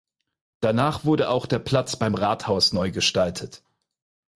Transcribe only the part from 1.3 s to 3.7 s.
der Platz beim Rathaus neu gestaltet.